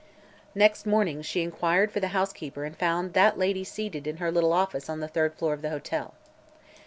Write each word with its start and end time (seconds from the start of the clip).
Next 0.55 0.87
morning 0.87 1.21
she 1.21 1.43
inquired 1.43 1.91
for 1.91 1.99
the 1.99 2.07
housekeeper 2.07 2.63
and 2.65 2.75
found 2.75 3.13
that 3.13 3.37
lady 3.37 3.63
seated 3.63 4.07
in 4.07 4.17
her 4.17 4.31
little 4.31 4.51
office 4.51 4.89
on 4.89 4.99
the 4.99 5.07
third 5.07 5.35
floor 5.35 5.53
of 5.53 5.61
the 5.61 5.69
hotel. 5.69 6.15